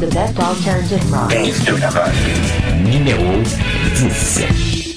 The 0.00 0.10
best 0.12 0.38
alternative 0.38 1.12
rock. 1.12 1.30
Dance 1.30 1.64
to 1.64 1.72
the 1.72 1.86
rock. 1.94 2.12
Numéro 2.82 3.44
10. 3.44 4.92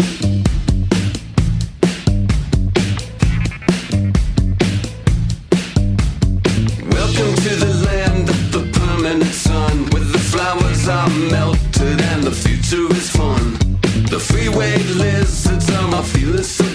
melted 11.30 12.02
and 12.02 12.24
the 12.24 12.32
future 12.32 12.92
is 12.96 13.10
fun. 13.10 13.54
The 14.10 14.20
freeway 14.20 14.78
lizards 14.84 15.70
are 15.72 15.88
my 15.88 16.02
feelings. 16.02 16.75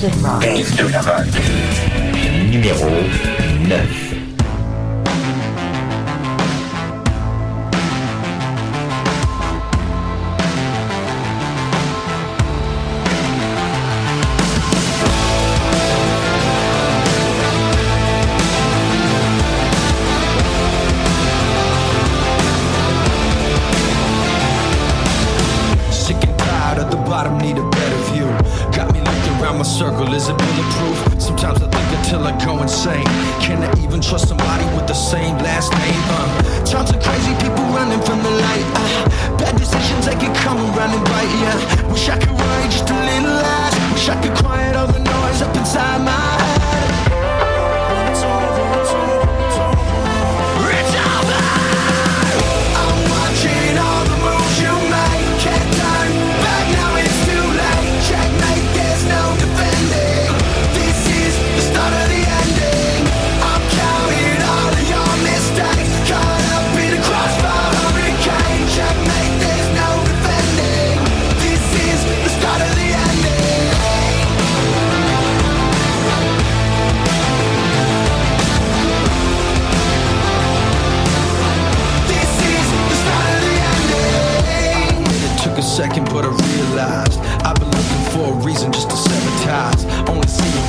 Yves 0.00 0.76
de 0.76 0.88
la 0.92 1.00
vague 1.00 1.26
Numéro 2.52 2.86
9. 3.66 4.17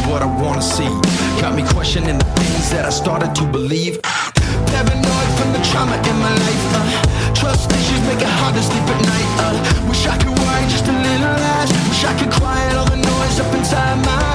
what 0.09 0.21
I 0.21 0.29
wanna 0.41 0.61
see. 0.61 0.89
Got 1.39 1.55
me 1.55 1.63
questioning 1.75 2.17
the 2.17 2.29
things 2.41 2.69
that 2.71 2.85
I 2.85 2.89
started 2.89 3.35
to 3.35 3.43
believe. 3.45 4.01
Paranoid 4.73 5.29
from 5.37 5.49
the 5.53 5.61
trauma 5.69 5.95
in 6.09 6.17
my 6.25 6.33
life. 6.45 6.65
Uh. 6.79 7.33
Trust 7.33 7.71
issues 7.71 8.01
make 8.09 8.21
it 8.21 8.33
hard 8.41 8.55
to 8.55 8.63
sleep 8.69 8.87
at 8.93 8.99
night. 9.13 9.29
Uh. 9.45 9.89
Wish 9.89 10.07
I 10.07 10.17
could 10.17 10.35
worry 10.41 10.65
just 10.73 10.85
a 10.87 10.95
little 11.07 11.35
less. 11.45 11.69
Wish 11.89 12.03
I 12.03 12.13
could 12.19 12.31
quiet 12.31 12.75
all 12.75 12.89
the 12.89 12.97
noise 12.97 13.39
up 13.39 13.53
inside 13.53 13.97
my 14.05 14.28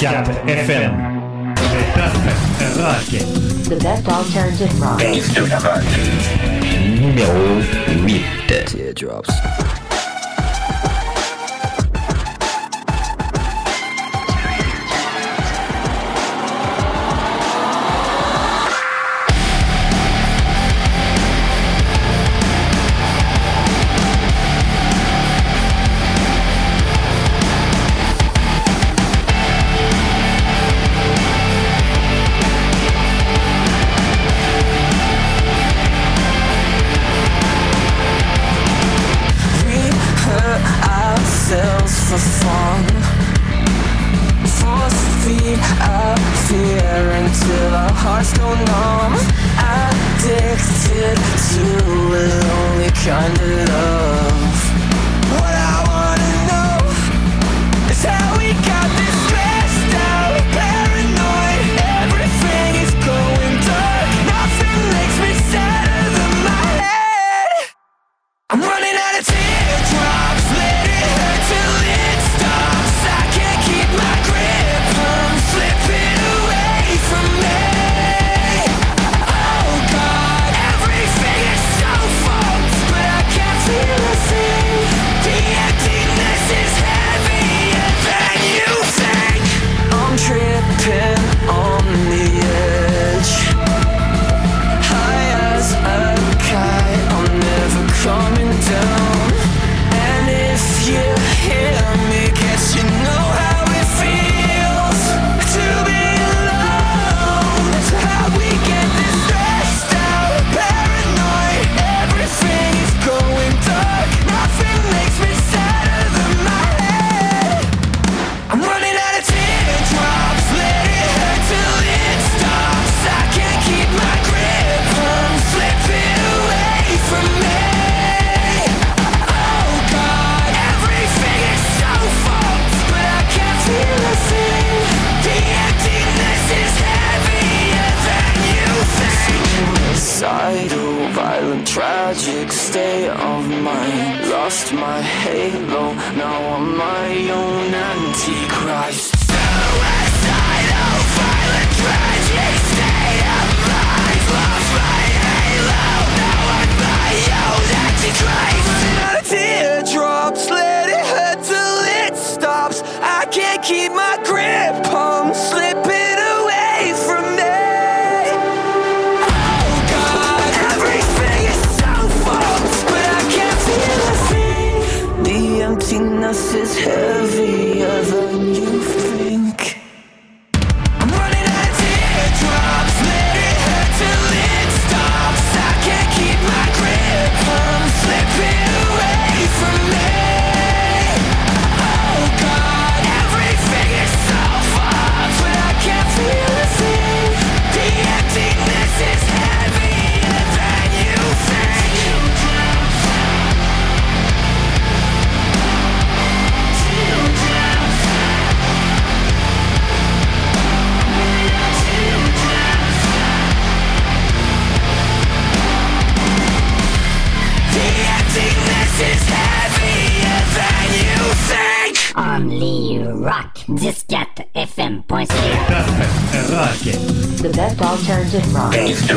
Scab 0.00 0.24
FM. 0.48 1.54
The 1.56 2.74
best. 2.74 3.68
The 3.68 3.76
best 3.76 4.08
alternative 4.08 4.80
rock. 4.80 4.98
Numero 6.98 7.60
8. 8.08 8.66
Teardrops. 8.66 9.59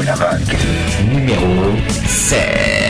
Rock. 0.02 0.42
Numéro 1.12 1.78
7. 2.08 2.83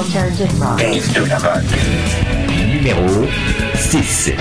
Alternative 0.00 0.50
rock. 0.58 0.80
Numéro 2.72 3.26
6. 3.74 4.32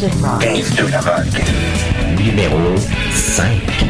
Base 0.00 0.74
de 0.76 0.88
la 0.88 1.00
rock. 1.02 1.26
Numéro 2.16 2.74
5. 3.12 3.89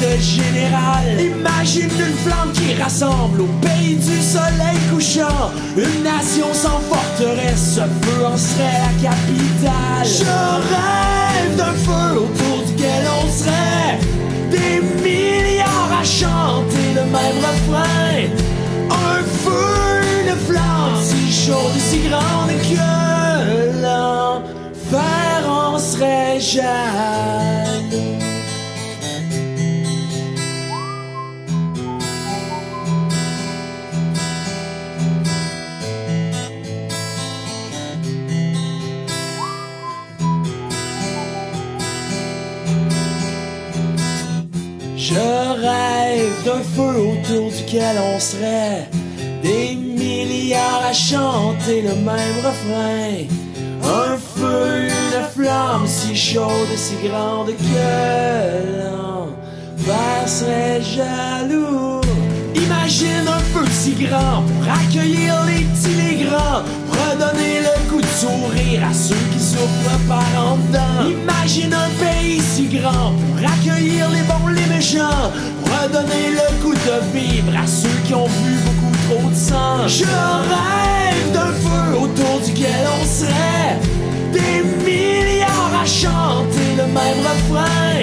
De 0.00 0.20
général. 0.20 1.04
Imagine 1.20 1.90
une 1.90 2.16
flamme 2.24 2.52
qui 2.52 2.74
rassemble 2.80 3.42
au 3.42 3.48
pays 3.60 3.96
du 3.96 4.20
soleil 4.22 4.78
couchant, 4.90 5.50
une 5.76 6.02
nation 6.02 6.46
sans 6.52 6.80
forteresse, 6.90 7.74
ce 7.76 7.80
feu 7.80 8.26
en 8.26 8.36
serait 8.36 8.80
la 8.86 9.08
capitale. 9.08 10.04
Je 10.04 10.24
rêve 10.72 11.56
d'un 11.56 11.74
feu 11.86 12.20
autour 12.20 12.66
duquel 12.66 13.04
on 13.22 13.28
serait 13.30 13.98
des 14.50 14.80
milliards 15.02 15.92
à 16.00 16.04
chanter 16.04 16.94
le 16.94 17.04
même 17.04 17.38
refrain. 17.48 18.28
Un 18.90 19.22
feu, 19.44 20.00
une 20.22 20.36
flamme 20.46 20.96
si 21.02 21.46
chaude 21.46 21.76
et 21.76 21.80
si 21.80 21.98
grande 22.08 22.52
que 22.68 23.82
l'enfer 23.82 25.48
en 25.48 25.78
serait 25.78 26.40
jaloux. 26.40 27.45
Feu 46.76 47.08
autour 47.10 47.50
duquel 47.50 47.96
on 47.98 48.20
serait 48.20 48.86
des 49.42 49.74
milliards 49.74 50.84
à 50.86 50.92
chanter 50.92 51.80
le 51.80 51.94
même 51.94 52.36
refrain. 52.44 53.24
Un 53.82 54.16
feu, 54.18 54.88
une 54.88 55.24
flamme 55.34 55.86
si 55.86 56.14
chaude 56.14 56.74
si 56.76 56.96
grande 57.08 57.46
que 57.46 57.86
l'enfer 58.78 60.28
serait 60.28 60.82
jaloux. 60.82 62.02
Imagine 62.54 63.26
un 63.26 63.40
feu 63.52 63.66
si 63.70 63.92
grand 63.92 64.42
pour 64.42 64.72
accueillir 64.72 65.34
les 65.46 65.64
petits, 65.64 65.96
les 66.02 66.24
grands, 66.24 66.62
redonner 66.90 67.60
le 67.60 67.90
goût 67.90 68.00
de 68.02 68.06
sourire 68.06 68.82
à 68.90 68.92
ceux 68.92 69.24
qui 69.32 69.40
souffrent 69.40 70.00
par 70.08 70.28
en 70.36 70.56
dedans. 70.56 71.08
Imagine 71.22 71.72
un 71.72 71.90
pays 72.04 72.40
si 72.40 72.66
grand 72.66 73.12
pour 73.12 73.50
accueillir 73.54 74.10
les 74.10 74.22
bons, 74.22 74.48
les 74.48 74.66
méchants, 74.74 75.30
redonner 75.74 76.30
le 76.30 76.62
goût 76.62 76.74
de 76.74 77.18
vivre 77.18 77.52
à 77.56 77.66
ceux 77.66 77.98
qui 78.06 78.14
ont 78.14 78.26
vu 78.26 78.54
beaucoup 78.64 78.96
trop 79.08 79.30
de 79.30 79.34
sang. 79.34 79.86
Je 79.86 80.04
rêve 80.04 81.32
d'un 81.32 81.52
feu 81.64 81.98
autour 81.98 82.40
duquel 82.44 82.86
on 83.00 83.04
serait 83.04 83.78
des 84.32 84.62
milliards 84.84 85.80
à 85.82 85.86
chanter 85.86 86.68
le 86.76 86.86
même 86.86 87.20
refrain. 87.30 87.98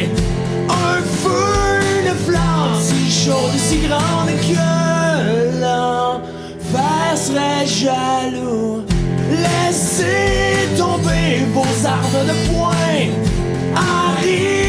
Un 0.69 1.01
feu, 1.21 1.79
une 1.99 2.15
flamme 2.25 2.75
si 2.79 3.25
chaude 3.25 3.55
et 3.55 3.59
si 3.59 3.77
grande 3.87 4.31
que 4.47 5.61
l'enfer 5.61 7.17
serait 7.17 7.65
jaloux. 7.65 8.83
Laissez 9.29 10.67
tomber 10.77 11.45
vos 11.53 11.85
armes 11.85 12.27
de 12.27 12.35
poing. 12.51 13.11
Arrivez 13.75 14.62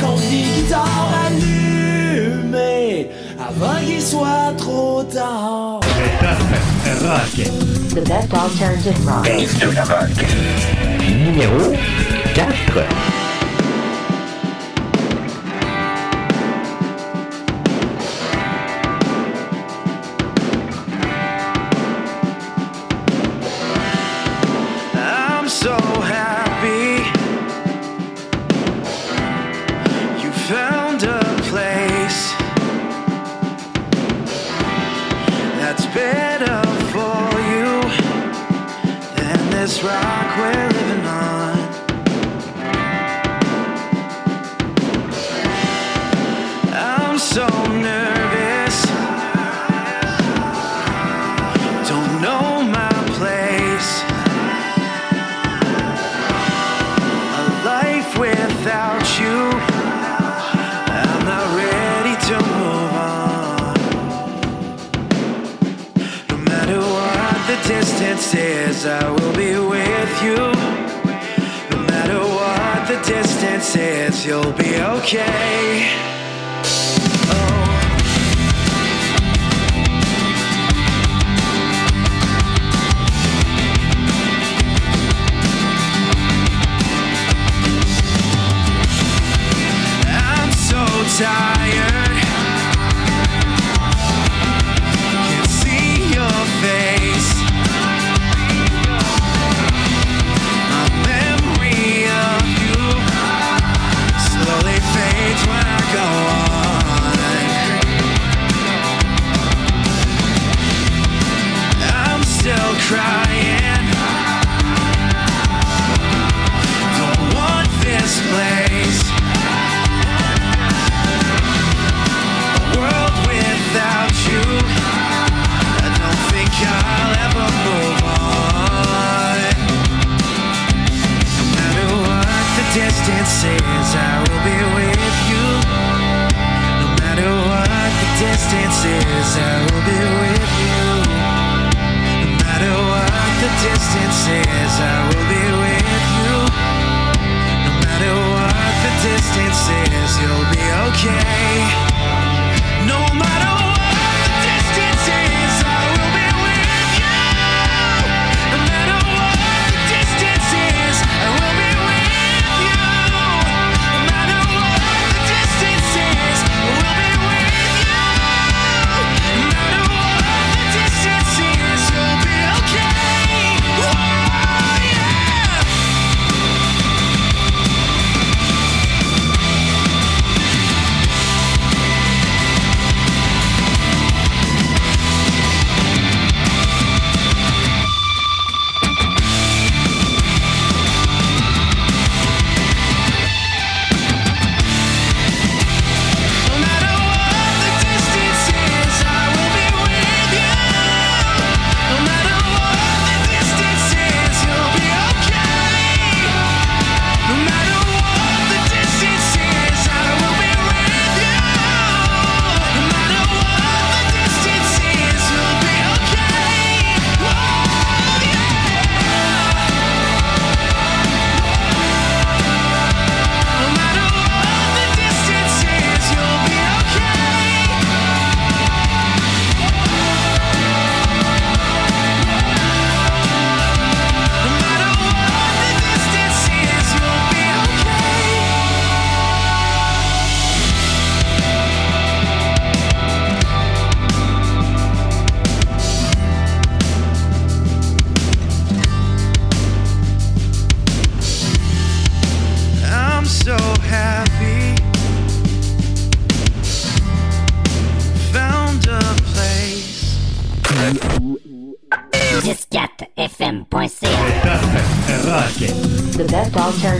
contre 0.00 0.20
des 0.30 0.42
guitares 0.42 1.14
allumées 1.26 3.10
avant 3.38 3.80
qu'il 3.84 4.02
soit 4.02 4.52
trop 4.56 5.02
tard. 5.04 5.80
Rock. 7.02 7.36
The 7.90 8.00
best 8.00 8.34
alternative 8.34 9.06
rock. 9.06 9.26
Numéro 11.08 11.72
4. 12.34 13.13
I 68.86 69.10
will 69.10 69.32
be 69.32 69.56
with 69.56 70.22
you. 70.22 70.36
No 71.70 71.82
matter 71.86 72.18
what 72.18 72.86
the 72.86 72.98
distance 73.02 73.74
is, 73.76 74.26
you'll 74.26 74.52
be 74.52 74.76
okay. 74.76 75.88
Oh. 77.30 77.64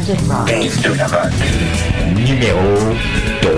De 0.06 0.12
la 0.98 1.30
numéro 2.14 2.60
3. 3.40 3.50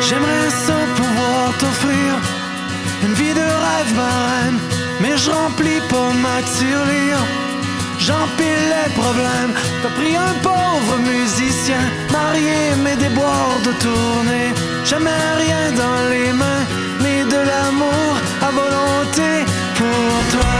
J'aimerais 0.00 0.50
sans 0.66 0.84
pouvoir 0.96 1.52
t'offrir 1.58 2.14
une 3.04 3.12
vie 3.12 3.34
de 3.34 3.40
rêve, 3.40 3.94
ma 3.94 4.58
mais 5.02 5.18
je 5.18 5.30
remplis 5.30 5.82
pas 5.90 6.12
ma 6.14 6.40
tirelire. 6.56 7.18
J'empile 7.98 8.64
les 8.72 8.90
problèmes, 8.94 9.52
t'as 9.82 9.90
pris 9.90 10.16
un 10.16 10.34
pauvre 10.42 10.96
musicien, 10.98 11.82
marié 12.10 12.74
mais 12.82 12.96
des 12.96 13.14
bords 13.14 13.60
de 13.66 13.72
tournée 13.82 14.71
jamais 14.92 15.26
rien 15.44 15.64
dans 15.82 16.00
les 16.14 16.32
mains, 16.40 16.64
mais 17.02 17.20
de 17.34 17.40
l'amour 17.50 18.12
à 18.46 18.50
volonté 18.60 19.30
pour 19.78 20.14
toi, 20.34 20.56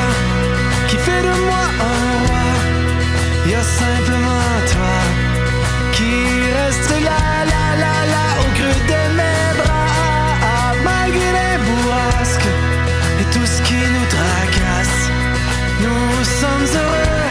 qui 0.89 0.97
fait 1.07 1.23
de 1.29 1.35
moi 1.47 1.65
un 1.91 2.03
roi. 2.25 2.47
Y 3.51 3.55
a 3.63 3.65
simplement 3.83 4.51
toi 4.75 4.97
qui 5.97 6.15
reste 6.59 6.93
là, 7.09 7.23
là, 7.53 7.65
là, 7.85 7.95
là, 8.15 8.25
au 8.43 8.49
creux 8.57 8.83
de 8.93 9.03
mes 9.19 9.45
bras, 9.61 10.73
malgré 10.91 11.29
les 11.39 11.57
bourrasques 11.67 12.53
et 13.21 13.27
tout 13.35 13.47
ce 13.53 13.59
qui 13.67 13.81
nous 13.95 14.09
tracasse. 14.17 15.01
Nous 15.85 16.15
sommes 16.41 16.69
heureux, 16.81 17.29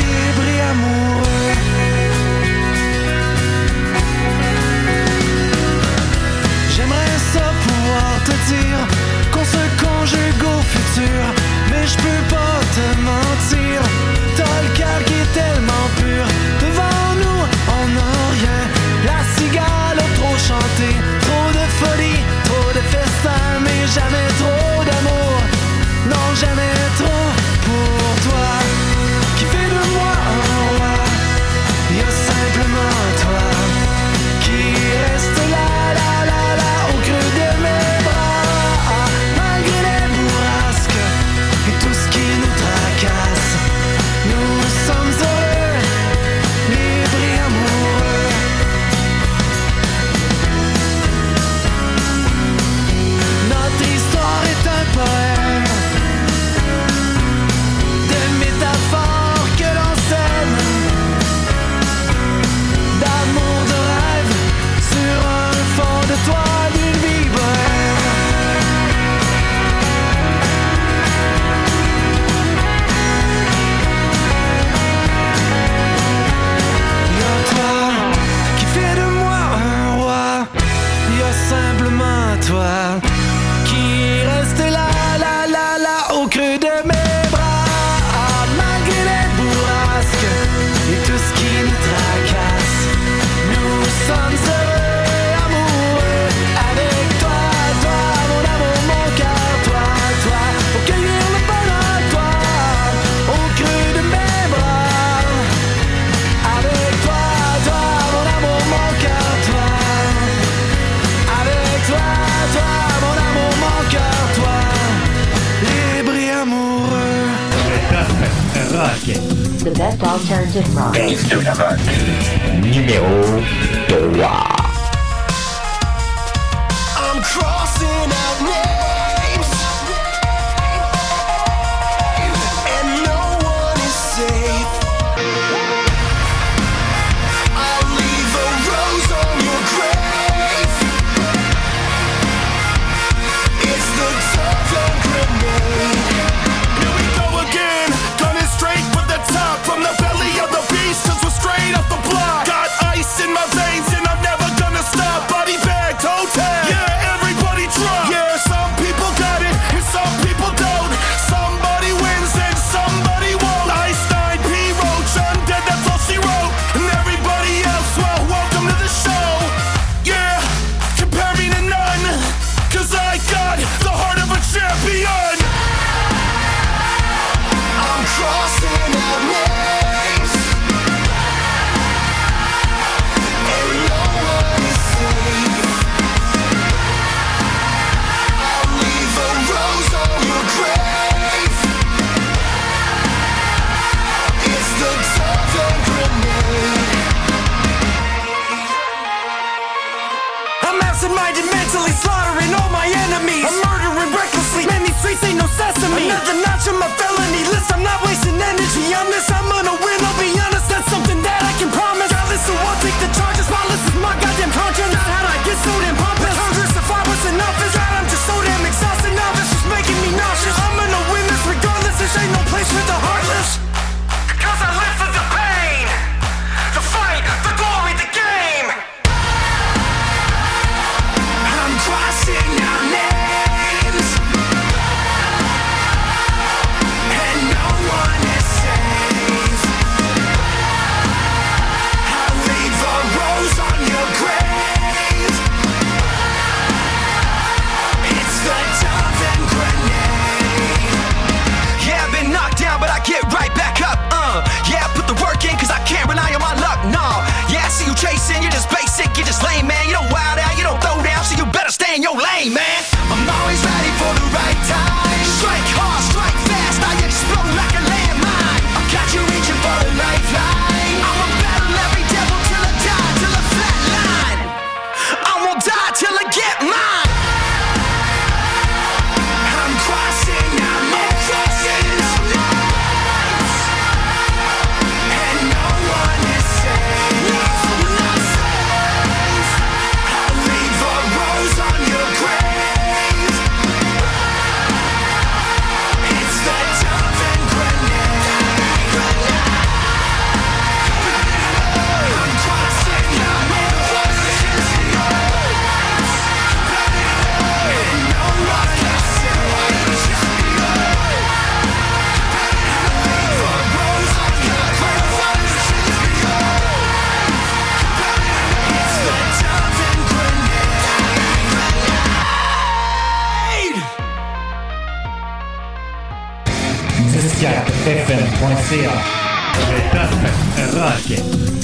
libres 0.00 0.48
et 0.54 0.60
amoureux. 0.72 1.23
qu'on 9.32 9.44
se 9.44 9.64
conjugue 9.82 10.44
au 10.44 10.60
futur. 10.60 11.22
Mais 11.70 11.86
je 11.86 11.96
peux 11.96 12.24
pas 12.28 12.60
te 12.76 13.00
mentir, 13.00 13.80
t'as 14.36 15.04
qui 15.04 15.14
est 15.14 15.32
tellement 15.32 15.86
pur. 15.96 16.24
Devant 16.60 17.10
nous, 17.22 17.42
on 17.78 17.88
n'a 17.96 18.12
rien, 18.36 18.60
la 19.06 19.20
cigale 19.36 19.98
a 19.98 20.08
trop 20.18 20.36
chanté. 20.36 21.23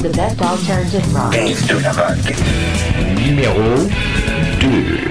The 0.00 0.08
best 0.16 0.40
alternative 0.40 1.14
rock. 1.14 1.34
Is 1.34 1.66
to 1.66 1.74
racket. 1.76 2.38
Numéro 3.20 3.86
2. 4.60 5.09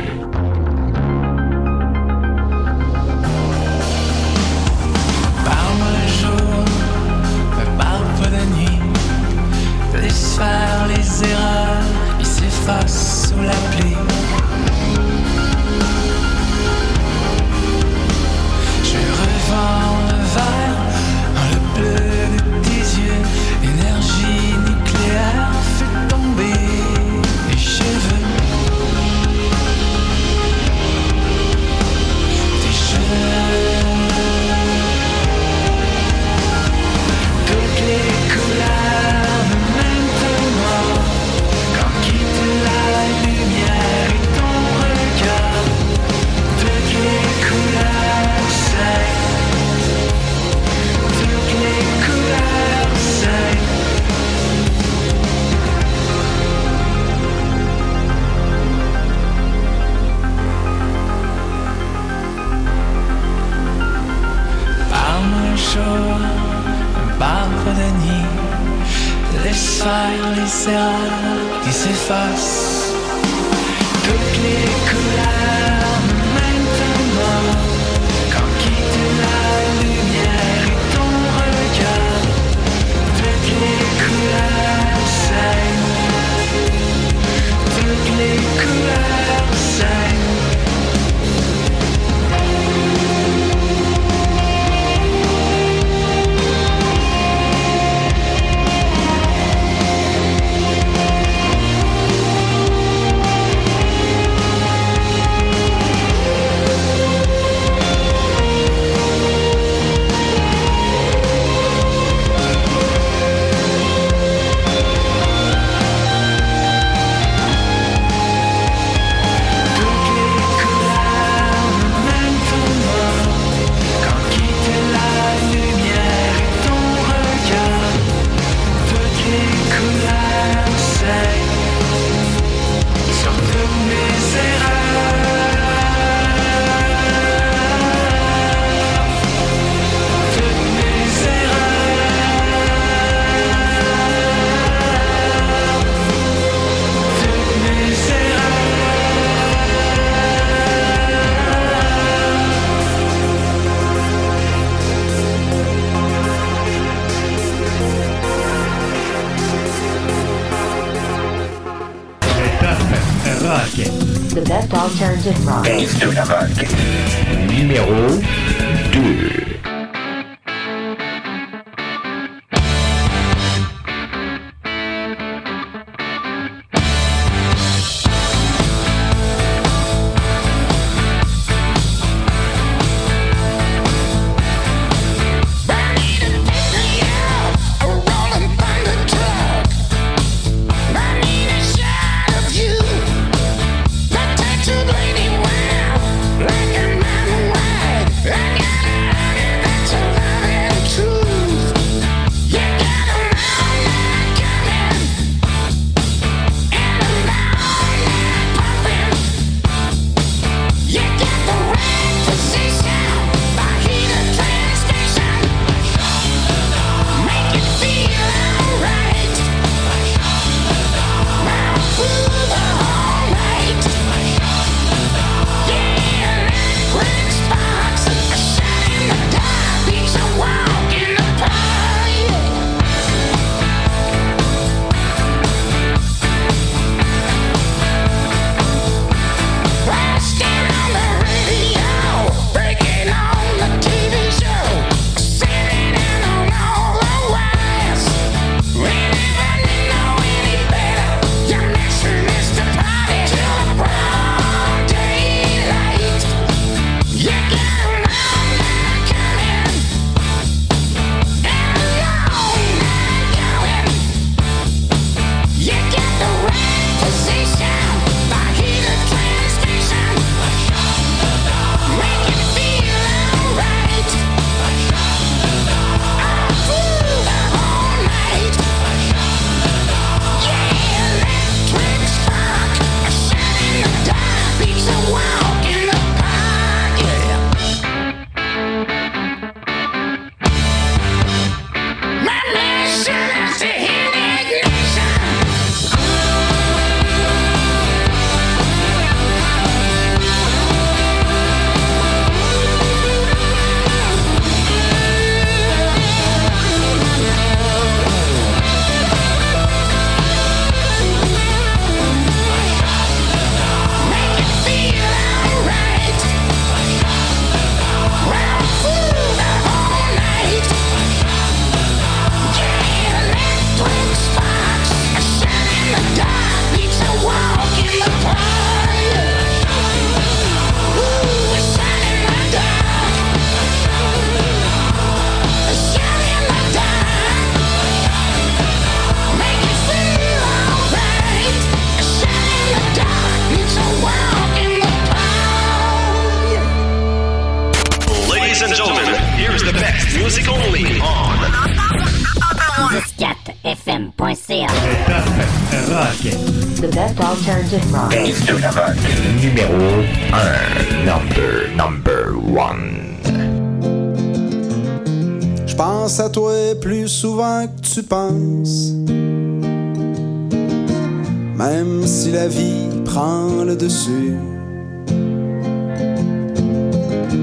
Alternative 165.69 166.03
rock. 166.03 166.07
Numéro 166.09 166.38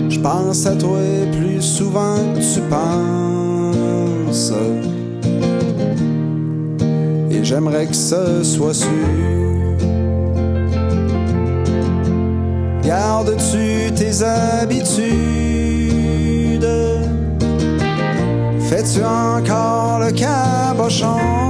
Je 0.08 0.20
pense 0.20 0.64
à 0.66 0.76
toi 0.76 1.00
plus 1.32 1.60
souvent 1.60 2.16
que 2.34 2.40
tu 2.40 2.60
penses. 2.70 4.52
Et 7.30 7.42
j'aimerais 7.42 7.86
que 7.86 7.94
ce 7.94 8.44
soit 8.44 8.74
sûr. 8.74 8.88
Gardes-tu 12.84 13.92
tes 13.94 14.22
habitudes? 14.22 15.06
Fais-tu 18.60 19.02
encore 19.04 19.98
le 19.98 20.12
cabochon? 20.12 21.45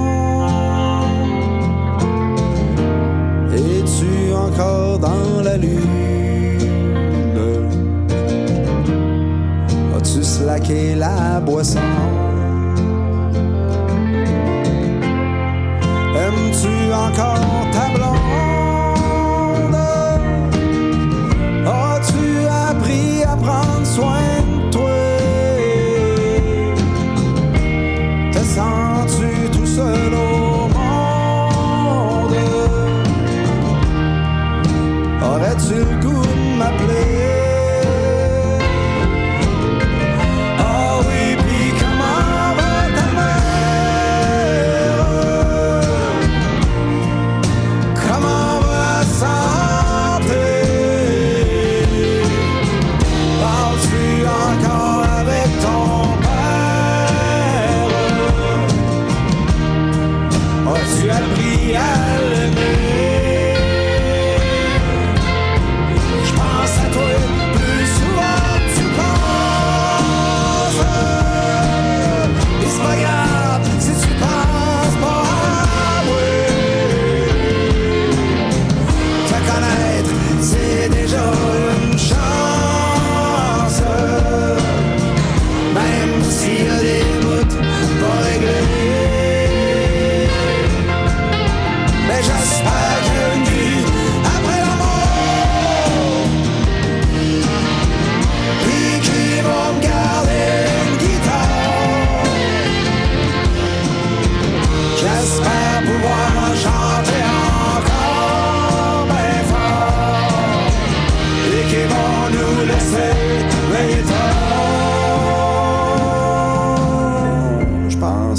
tu 10.15 10.23
slacker 10.23 10.95
la 10.95 11.41
boisson? 11.41 11.81
Aimes-tu 16.15 16.93
encore 16.93 17.56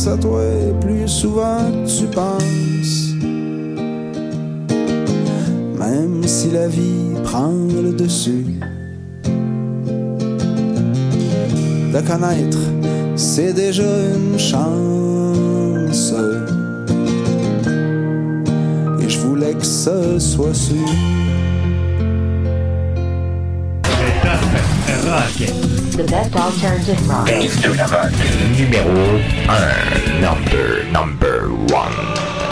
à 0.08 0.18
toi 0.18 0.42
plus 0.82 1.08
souvent 1.08 1.60
tu 1.86 2.06
penses. 2.06 3.14
Même 5.80 6.24
si 6.26 6.52
la 6.52 6.68
vie 6.68 7.14
prend 7.24 7.52
le 7.52 7.92
dessus. 7.94 8.60
De 11.94 12.02
connaître, 12.02 12.60
c'est 13.16 13.54
déjà 13.54 13.84
une 13.84 14.40
chance. 14.40 16.14
Et 19.02 19.10
je 19.10 19.20
voulais 19.20 19.54
que 19.54 19.66
ce 19.66 20.20
soit 20.20 20.54
sûr. 20.54 20.88
The 25.98 26.04
best 26.04 26.36
alternative 26.36 27.10
rock. 27.10 27.26
Dave 27.26 27.60
Donovan, 27.60 28.14
numéro 28.56 29.20
1. 29.48 30.22
Number, 30.22 30.84
number 30.92 31.50
1. 31.74 32.47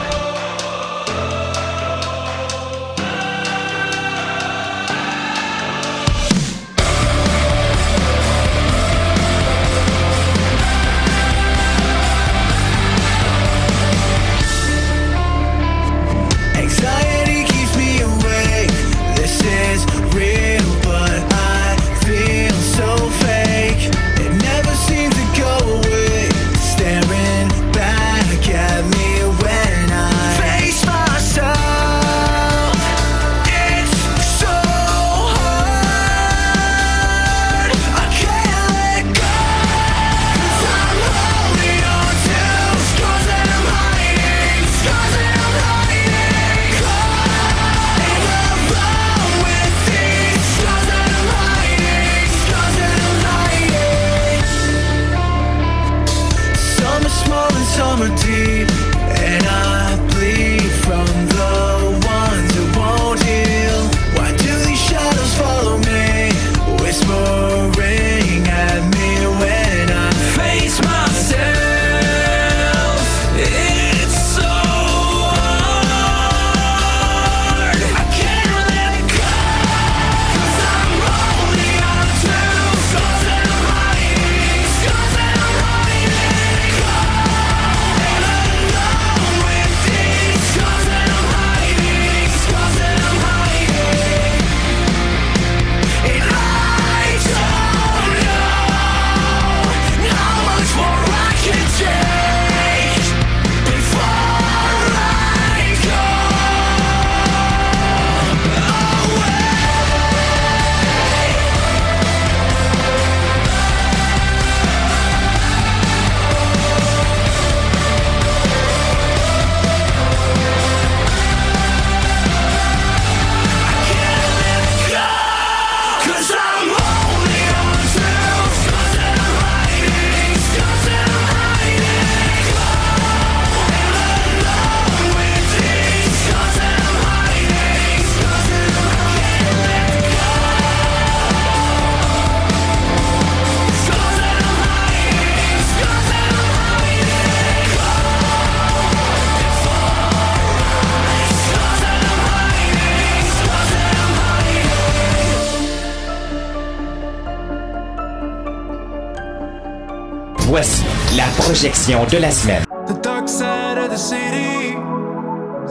De 161.85 162.19
la 162.19 162.31
semaine. 162.31 162.65
The 162.87 162.99
dark 162.99 163.29
side 163.29 163.77
of 163.77 163.91
the 163.91 163.97
city, 163.97 164.73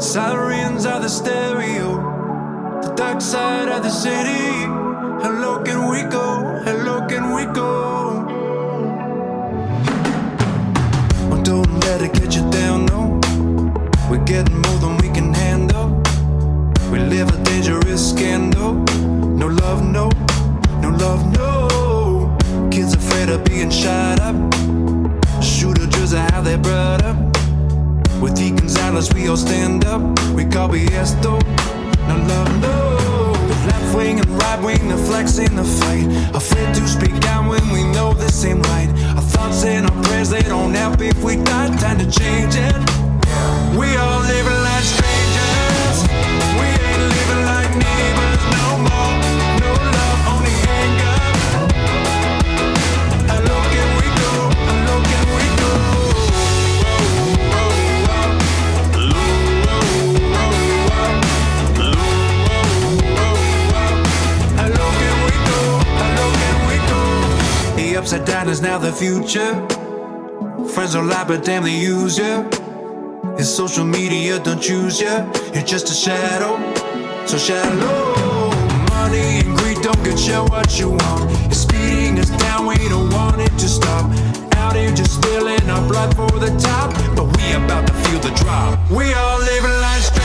sirens 0.00 0.86
are 0.86 1.00
the 1.00 1.08
stereo. 1.08 2.80
The 2.82 2.92
dark 2.94 3.20
side 3.20 3.68
of 3.68 3.82
the 3.82 3.90
city, 3.90 4.62
hello 5.24 5.60
can 5.64 5.90
we 5.90 6.02
go? 6.04 6.62
Hello 6.64 7.04
can 7.08 7.34
we 7.34 7.46
go? 7.52 8.24
Don't 11.42 11.80
let 11.80 12.00
it 12.00 12.12
get 12.12 12.36
you 12.36 12.48
down, 12.48 12.86
no. 12.86 13.20
We're 14.08 14.24
getting 14.24 14.62
more 14.62 14.78
than 14.78 14.96
we 14.98 15.08
can 15.08 15.34
handle. 15.34 16.00
We 16.92 17.00
live 17.00 17.28
a 17.28 17.42
dangerous 17.42 18.10
scandal. 18.10 18.74
No 19.36 19.48
love, 19.48 19.82
no, 19.82 20.10
no 20.80 20.90
love, 20.90 21.26
no. 21.36 22.38
Kids 22.70 22.94
afraid 22.94 23.30
of 23.30 23.42
being 23.44 23.70
shot 23.70 24.20
up. 24.20 24.53
They 26.54 26.60
brought 26.60 27.02
up. 27.02 27.16
With 28.22 28.36
the 28.36 28.52
Gonzalez, 28.56 29.12
we 29.12 29.26
all 29.26 29.36
stand 29.36 29.84
up. 29.86 30.00
We 30.30 30.44
call 30.44 30.68
BS 30.68 31.20
though. 31.20 31.40
No 32.06 32.14
love, 32.28 32.60
no. 32.62 33.32
Left 33.66 33.96
wing 33.96 34.20
and 34.20 34.30
right 34.38 34.62
wing, 34.62 34.88
the 34.88 34.96
flex 34.96 35.38
in 35.38 35.56
the 35.56 35.64
fight. 35.64 36.06
Afraid 36.32 36.72
to 36.76 36.86
speak 36.86 37.24
out 37.24 37.50
when 37.50 37.68
we 37.70 37.82
know 37.82 38.14
this 38.14 38.44
ain't 38.44 38.64
right. 38.68 38.88
Our 39.16 39.22
thoughts 39.22 39.64
and 39.64 39.90
our 39.90 40.02
prayers, 40.04 40.30
they 40.30 40.42
don't 40.42 40.72
help 40.72 41.00
if 41.00 41.20
we 41.24 41.34
die. 41.42 41.74
Time 41.78 41.98
to 41.98 42.08
change 42.08 42.54
it. 42.54 42.76
We 43.74 43.96
all 43.96 44.20
living 44.20 44.60
like 44.68 44.84
strangers. 44.94 45.98
We 46.54 46.66
ain't 46.70 47.02
living 47.14 47.44
like 47.50 47.70
neighbors 47.82 48.42
no 48.54 48.78
more. 48.78 49.23
Upside 68.04 68.26
down 68.26 68.50
is 68.50 68.60
now 68.60 68.76
the 68.76 68.92
future. 68.92 69.54
Friends 70.74 70.92
don't 70.92 71.08
lie, 71.08 71.24
but 71.24 71.42
damn, 71.42 71.62
they 71.62 71.74
use 71.74 72.18
you. 72.18 72.46
It's 73.38 73.48
social 73.48 73.86
media, 73.86 74.38
don't 74.38 74.60
choose 74.60 75.00
you. 75.00 75.16
You're 75.54 75.64
just 75.64 75.88
a 75.88 75.94
shadow, 75.94 76.52
so 77.24 77.38
shallow. 77.38 78.50
Money 78.90 79.40
and 79.40 79.56
greed 79.56 79.78
don't 79.80 80.04
get 80.04 80.20
you 80.28 80.40
what 80.52 80.78
you 80.78 80.90
want. 80.90 81.32
It's 81.46 81.60
speeding 81.60 82.18
us 82.18 82.28
down, 82.28 82.66
we 82.66 82.76
don't 82.90 83.08
want 83.10 83.40
it 83.40 83.56
to 83.62 83.68
stop. 83.68 84.04
Out 84.56 84.76
here 84.76 84.92
just 84.92 85.14
spilling 85.14 85.66
our 85.70 85.88
blood 85.88 86.14
for 86.14 86.38
the 86.38 86.52
top, 86.60 86.92
but 87.16 87.24
we 87.24 87.52
about 87.54 87.86
to 87.86 87.94
feel 88.04 88.20
the 88.20 88.34
drop. 88.36 88.78
We 88.90 89.14
all 89.14 89.38
living 89.38 89.80
like 89.80 90.02
strangers. 90.02 90.23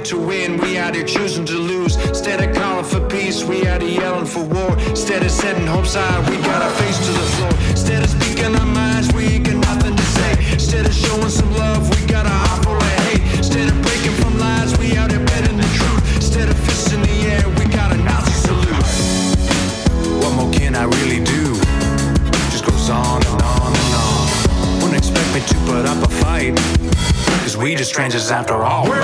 Fighting 0.00 0.18
to 0.18 0.26
win, 0.26 0.56
we 0.58 0.78
out 0.78 0.94
here 0.94 1.04
choosing 1.04 1.44
to 1.46 1.54
lose. 1.54 1.96
Instead 2.08 2.40
of 2.40 2.54
calling 2.54 2.84
for 2.84 3.00
peace, 3.08 3.44
we 3.44 3.66
out 3.66 3.82
here 3.82 4.00
yelling 4.00 4.26
for 4.26 4.44
war. 4.44 4.76
Instead 4.88 5.22
of 5.22 5.30
setting 5.30 5.66
hopes 5.66 5.94
high, 5.94 6.20
we 6.30 6.36
got 6.42 6.62
our 6.62 6.70
face 6.70 6.98
to 6.98 7.12
the 7.12 7.26
floor. 7.36 7.52
Instead 7.70 8.02
of 8.02 8.10
speaking 8.10 8.54
our 8.54 8.66
minds, 8.66 9.12
we 9.12 9.24
ain't 9.24 9.46
got 9.46 9.56
nothing 9.56 9.96
to 9.96 10.02
say. 10.02 10.52
Instead 10.52 10.86
of 10.86 10.94
showing 10.94 11.28
some 11.28 11.52
love, 11.54 11.88
we 11.90 12.06
got 12.06 12.26
a 12.26 12.30
heart 12.30 12.64
full 12.64 12.76
of 12.76 12.92
hate. 13.04 13.22
Instead 13.38 13.68
of 13.68 13.82
breaking 13.82 14.14
from 14.20 14.38
lies, 14.38 14.76
we 14.78 14.96
out 14.96 15.10
here 15.10 15.24
betting 15.26 15.56
the 15.56 15.68
truth. 15.78 16.16
Instead 16.16 16.48
of 16.48 16.56
fists 16.58 16.92
in 16.92 17.02
the 17.02 17.16
air, 17.34 17.48
we 17.58 17.64
got 17.66 17.92
a 17.92 17.96
Nazi 17.96 18.32
salute. 18.32 18.84
What 20.22 20.32
more 20.34 20.52
can 20.52 20.74
I 20.74 20.84
really 20.84 21.22
do? 21.24 21.54
Just 22.50 22.64
goes 22.64 22.90
on 22.90 23.22
and 23.26 23.42
on 23.42 23.72
and 23.82 23.94
on. 24.04 24.82
Wouldn't 24.82 24.98
expect 24.98 25.28
me 25.34 25.40
to 25.40 25.56
put 25.66 25.84
up 25.86 25.98
a 26.02 26.10
fight. 26.22 26.56
Cause 27.42 27.56
we 27.56 27.74
just 27.74 27.90
strangers 27.90 28.30
after 28.30 28.54
all, 28.54 28.84
We're 28.88 28.99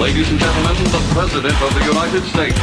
Ladies 0.00 0.28
and 0.30 0.40
gentlemen, 0.40 0.74
the 0.90 1.00
President 1.14 1.54
of 1.62 1.72
the 1.74 1.84
United 1.84 2.24
States. 2.24 2.58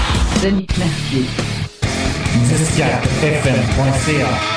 Denis 3.21 3.77
Mercier. 3.77 4.56